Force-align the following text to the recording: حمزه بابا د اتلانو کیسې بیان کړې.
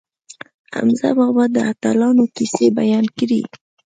حمزه 0.75 1.09
بابا 1.17 1.43
د 1.55 1.57
اتلانو 1.71 2.23
کیسې 2.35 2.67
بیان 2.79 3.05
کړې. 3.17 3.41